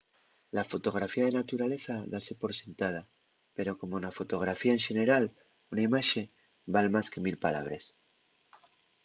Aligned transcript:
la 0.55 0.63
fotografía 0.71 1.25
de 1.25 1.37
naturaleza 1.41 1.95
dase 2.13 2.33
por 2.41 2.51
sentada 2.61 3.01
pero 3.55 3.77
como 3.81 3.95
na 4.03 4.15
fotografía 4.19 4.75
en 4.77 4.81
xeneral 4.87 5.23
una 5.73 5.85
imaxe 5.89 6.21
val 6.73 6.87
más 6.95 7.07
que 7.11 7.23
mil 7.25 7.37
palabres 7.45 7.83